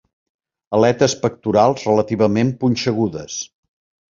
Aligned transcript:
Aletes 0.77 1.15
pectorals 1.25 1.85
relativament 1.91 2.53
punxegudes. 2.65 3.37